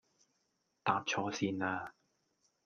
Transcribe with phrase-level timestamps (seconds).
[0.83, 1.93] 搭錯線呀